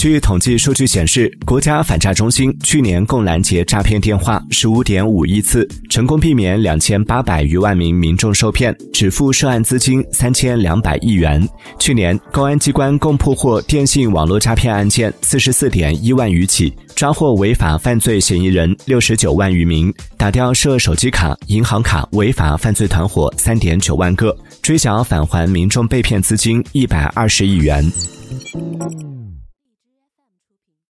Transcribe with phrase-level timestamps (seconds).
[0.00, 11.46] 据统计数据显示，国家反诈中心去年共拦截诈骗电话十五点五亿次，成功避免两千八百余万名民众受骗，止付涉案资金三千两百亿元。
[11.78, 27.84] 去年，公安机关共破获电信网络诈骗案件四十四点一万余起，抓获违法犯罪嫌疑人六十九万余名，打掉涉手机卡、银行卡违法犯罪团伙三点九万个，追缴返还民众被骗资金一百二十亿元。